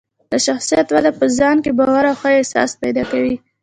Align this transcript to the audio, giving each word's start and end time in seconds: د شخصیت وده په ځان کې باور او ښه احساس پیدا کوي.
د 0.31 0.33
شخصیت 0.45 0.87
وده 0.91 1.11
په 1.19 1.25
ځان 1.37 1.57
کې 1.63 1.71
باور 1.77 2.03
او 2.11 2.15
ښه 2.21 2.29
احساس 2.39 2.71
پیدا 2.81 3.03
کوي. 3.11 3.35